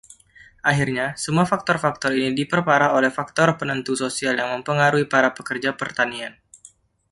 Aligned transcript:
Akhirnya, 0.69 1.05
semua 1.23 1.45
faktor-faktor 1.51 2.11
ini 2.19 2.31
diperparah 2.39 2.89
oleh 2.97 3.11
faktor 3.17 3.47
penentu 3.59 3.91
sosial 4.03 4.33
yang 4.39 4.49
mempengaruhi 4.53 5.05
para 5.13 5.29
pekerja 5.37 5.71
pertanian. 5.81 6.33